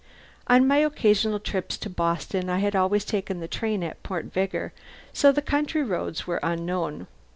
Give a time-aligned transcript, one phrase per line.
[0.47, 4.73] On my occasional trips to Boston I had always taken the train at Port Vigor,
[5.13, 7.05] so the country roads were unknown.